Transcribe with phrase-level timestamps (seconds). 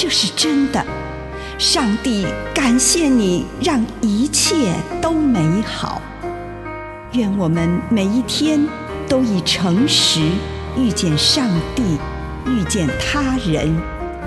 [0.00, 0.80] 这是真的。
[1.58, 6.00] 上帝感谢你，让一切都美好。
[7.14, 8.64] 愿我们每一天
[9.08, 10.20] 都以诚实
[10.76, 11.98] 遇见上帝，
[12.46, 13.76] 遇见他人，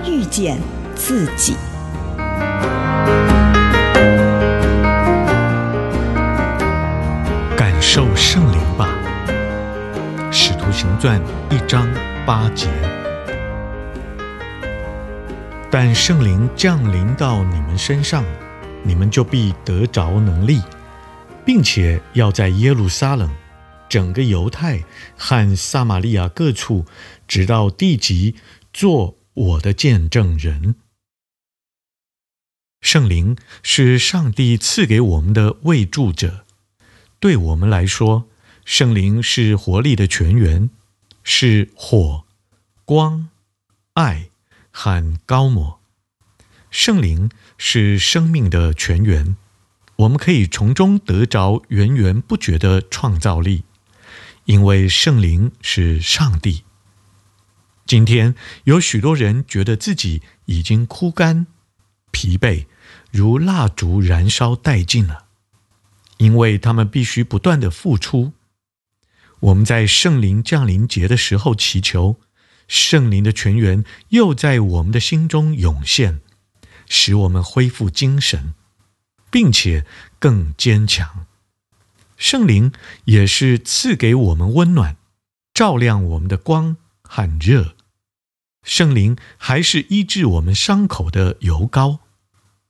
[0.05, 0.59] 遇见
[0.94, 1.55] 自己。
[7.56, 8.89] 感受圣灵吧，
[10.33, 11.17] 《使徒行传》
[11.56, 11.88] 一章
[12.25, 12.67] 八节。
[15.73, 18.25] 但圣灵降临到你们身上，
[18.83, 20.61] 你们就必得着能力，
[21.45, 23.33] 并且要在耶路撒冷、
[23.88, 24.83] 整个犹太
[25.17, 26.86] 和撒玛利亚各处，
[27.25, 28.36] 直到地极，
[28.73, 30.75] 做我的见证人。
[32.81, 36.45] 圣灵是上帝赐给我们的慰助者。
[37.22, 38.28] 对我们来说，
[38.66, 40.69] 圣灵是活力的泉源，
[41.23, 42.25] 是火、
[42.83, 43.30] 光、
[43.94, 44.31] 爱
[44.72, 45.80] 和高摩。
[46.69, 49.36] 圣灵是生命的泉源，
[49.97, 53.63] 我们可以从中得着源源不绝的创造力，
[54.45, 56.63] 因为圣灵是上帝。
[57.86, 61.47] 今天有许多人觉得自己已经枯干、
[62.12, 62.67] 疲惫，
[63.12, 65.25] 如蜡烛燃烧殆尽了。
[66.17, 68.34] 因为他们必须不断地付出，
[69.40, 72.17] 我们在圣灵降临节的时候祈求，
[72.72, 76.22] 圣灵的泉源又在我们的心中涌现，
[76.88, 78.54] 使我们恢复精神，
[79.30, 79.86] 并且
[80.20, 81.28] 更坚强。
[82.16, 82.72] 圣灵
[83.04, 84.96] 也是赐给我们温暖，
[85.54, 87.76] 照亮我们的光和热。
[88.64, 92.00] 圣灵还是医治我们伤口的油膏。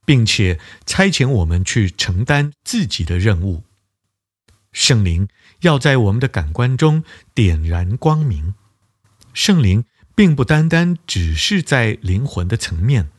[0.04, 3.64] 并且差遣我们去承担自己的任务。
[4.74, 5.28] 圣灵
[5.62, 8.56] 要在我们的感官中点燃光明。
[9.34, 9.86] 圣灵
[10.16, 13.10] 并不单单只是在灵魂的层面，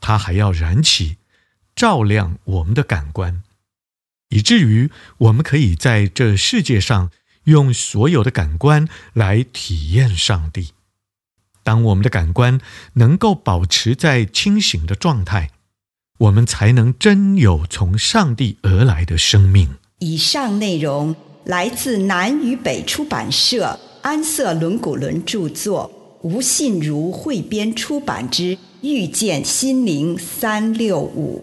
[0.00, 1.16] 它还要燃起、
[1.74, 3.42] 照亮我们的感官，
[4.28, 7.10] 以至于我们可以在这世界上
[7.44, 10.72] 用所有的感官来体验上帝。
[11.62, 12.60] 当我们的感官
[12.94, 15.50] 能够保持在清醒的状态，
[16.18, 19.76] 我们才能真有从上帝而来的生命。
[19.98, 21.14] 以上内容
[21.44, 25.90] 来自南与北出版社安瑟伦古伦著作，
[26.22, 31.42] 吴信如汇编出版之《遇见心灵三六五》。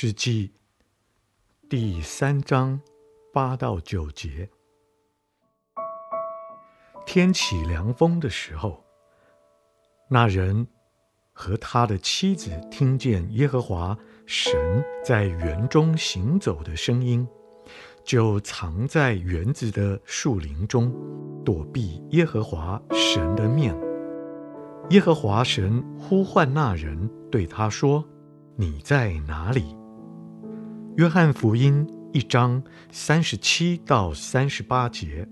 [0.00, 0.52] 世纪
[1.68, 2.80] 第三章
[3.32, 4.48] 八到九节。
[7.04, 8.84] 天起凉风的时候，
[10.08, 10.68] 那人
[11.32, 17.26] 和他的妻子听见耶和华神在园中行走的声音，
[18.04, 20.94] 就藏在园子的树林中，
[21.44, 23.76] 躲避耶和华神的面。
[24.90, 28.08] 耶和华神呼唤那人，对他说
[28.54, 29.76] ：“你在哪里？”
[30.98, 32.60] 约翰福音一章
[32.90, 35.28] 三十七到三十八节。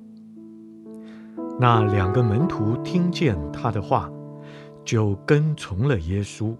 [1.59, 4.09] 那两个门徒听见他的话，
[4.85, 6.55] 就跟从了耶稣。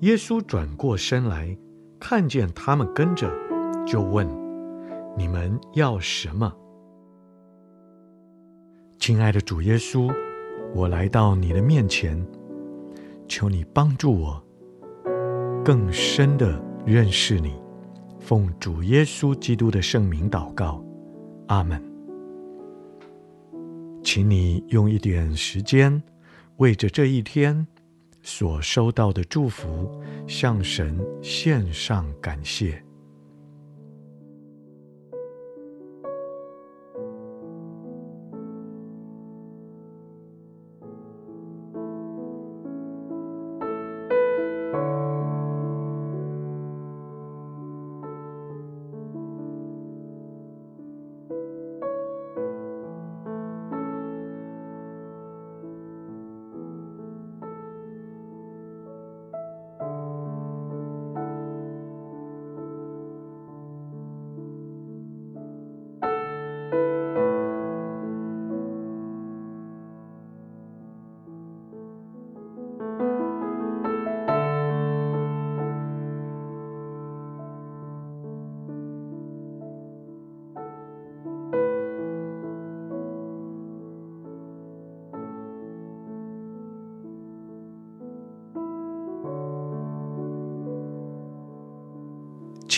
[0.00, 1.54] 耶稣转过身来，
[2.00, 3.30] 看见他们跟着，
[3.86, 4.26] 就问
[5.14, 6.50] ：“你们要什么？”
[8.98, 10.10] 亲爱的主耶稣，
[10.74, 12.26] 我来到你的面前，
[13.28, 14.42] 求你帮助我，
[15.62, 17.52] 更深地认识你。
[18.26, 20.84] 奉主耶稣基督的圣名祷告，
[21.46, 21.80] 阿门。
[24.02, 26.02] 请你用一点时间，
[26.56, 27.64] 为着这一天
[28.22, 32.85] 所收到的祝福，向神献上感谢。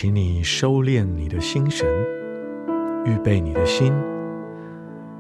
[0.01, 1.85] 请你收敛你的心神，
[3.05, 3.93] 预备你的心，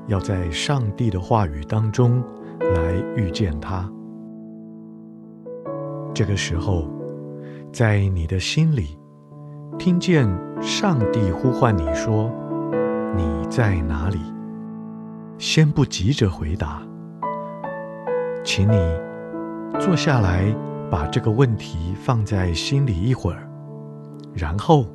[0.06, 2.22] 要在上帝的话语当中
[2.60, 3.90] 来遇见他。
[6.14, 6.88] 这个时候，
[7.72, 8.96] 在你的心里，
[9.80, 10.28] 听见
[10.62, 12.30] 上帝呼唤你说
[13.18, 14.20] ：“你在哪里？”
[15.38, 16.80] 先不急着回答，
[18.44, 18.78] 请你
[19.80, 20.54] 坐下来，
[20.88, 23.47] 把这个问题放在心里一会儿。
[24.34, 24.86] 然后，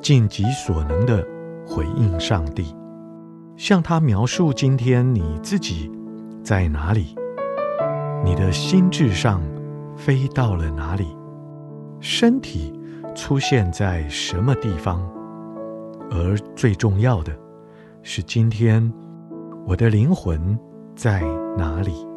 [0.00, 1.26] 尽己所能地
[1.66, 2.74] 回应上帝，
[3.56, 5.90] 向他描述今天你自己
[6.42, 7.14] 在哪里，
[8.24, 9.40] 你的心智上
[9.96, 11.16] 飞到了哪里，
[12.00, 12.72] 身体
[13.14, 15.00] 出现在什么地方，
[16.10, 17.32] 而最重要的
[18.02, 18.92] 是，今天
[19.66, 20.58] 我的灵魂
[20.94, 21.22] 在
[21.56, 22.13] 哪里。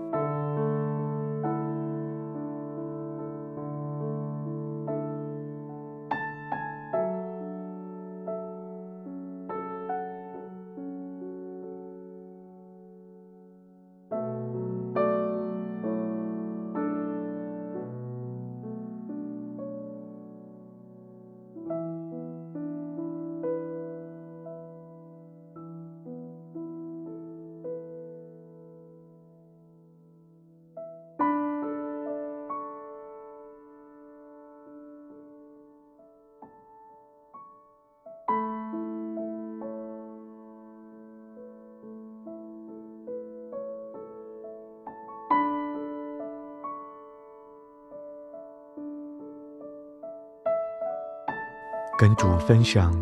[51.97, 52.93] 跟主分享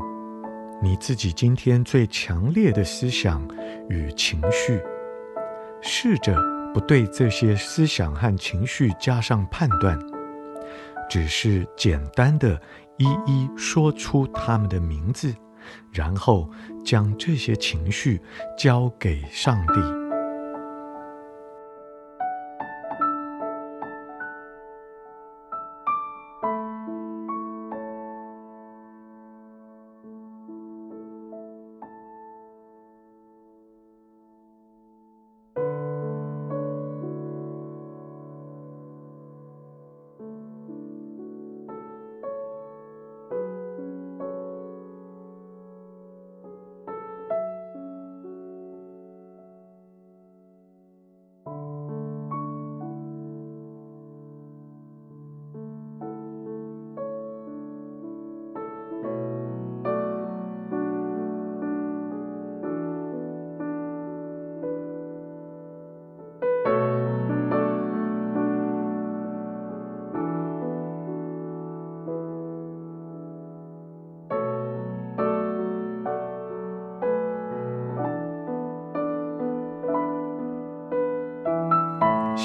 [0.82, 3.46] 你自己今天最强烈的思想
[3.90, 4.82] 与情绪，
[5.82, 6.34] 试着
[6.74, 10.00] 不对这些思想和情绪加上判断，
[11.10, 12.60] 只是简单的
[12.96, 15.36] 一一说出他们的名字，
[15.92, 16.50] 然后
[16.86, 18.22] 将这些情绪
[18.58, 20.05] 交给上帝。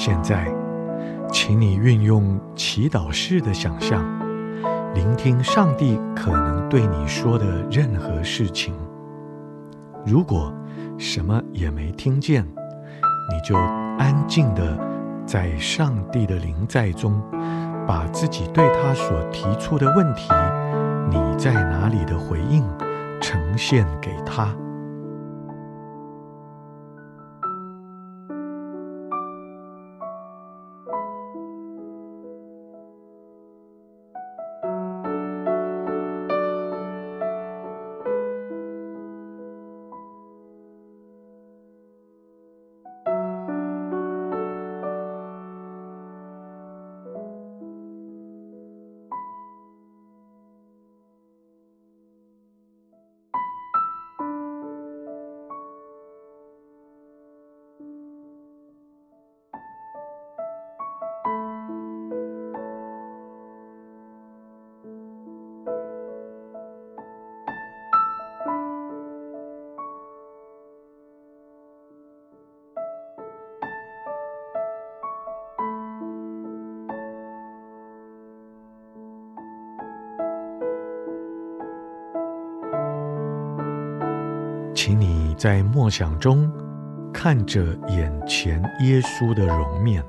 [0.03, 0.51] 现在，
[1.31, 4.03] 请你运用祈祷式的想象，
[4.95, 8.73] 聆听上帝可能对你说的任何事情。
[10.03, 10.51] 如果
[10.97, 13.55] 什么也没听见，你就
[13.99, 14.75] 安静地
[15.23, 17.21] 在上帝的临在中，
[17.85, 20.33] 把自己对他所提出的问题，
[21.11, 22.63] 你在哪里的回应，
[23.21, 24.47] 呈现给他。
[85.41, 86.47] 在默想中
[87.11, 90.03] 看着眼前耶稣的容面，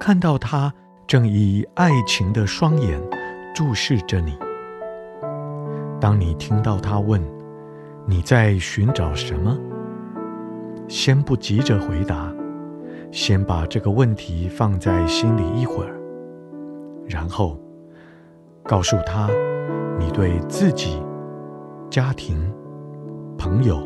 [0.00, 0.72] 看到他
[1.06, 2.98] 正以爱情的双眼
[3.54, 4.38] 注视着你。
[6.00, 7.22] 当你听到他问
[8.06, 9.54] 你在寻找什么，
[10.88, 12.32] 先不急着回答，
[13.12, 16.00] 先把这个问题放在心里一会儿，
[17.06, 17.60] 然后
[18.62, 19.28] 告诉他
[19.98, 20.98] 你对自己、
[21.90, 22.50] 家庭。
[23.40, 23.80] 朋友、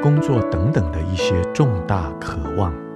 [0.00, 2.87] 工作等等的一些重大渴望。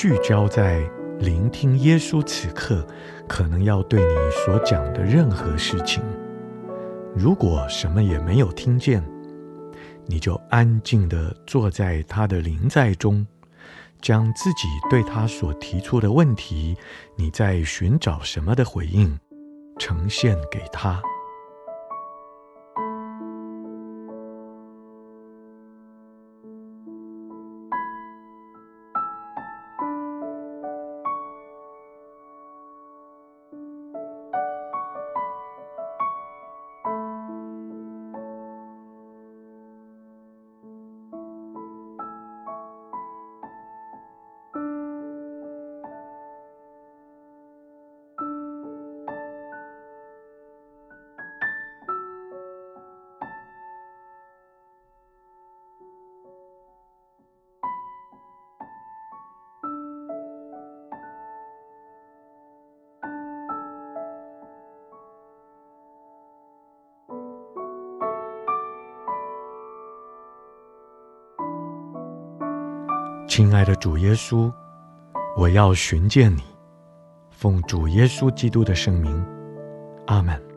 [0.00, 0.80] 聚焦在
[1.18, 2.86] 聆听耶稣此刻
[3.28, 6.02] 可能要对你所讲的任何事情。
[7.14, 9.04] 如果什么也没有听见，
[10.06, 13.26] 你就安静地坐在他的灵在中，
[14.00, 16.74] 将自己对他所提出的问题，
[17.14, 19.20] 你在寻找什么的回应，
[19.78, 21.02] 呈现给他。
[73.40, 74.52] 亲爱的主耶稣，
[75.34, 76.42] 我要寻见你，
[77.30, 79.24] 奉主耶稣基督的圣名，
[80.08, 80.49] 阿门。